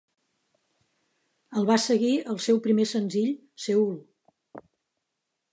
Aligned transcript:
El 1.61 1.67
va 1.71 1.77
seguir 1.83 2.11
el 2.35 2.41
seu 2.47 2.63
primer 2.65 2.89
senzill, 2.95 3.31
"Seül". 3.67 3.97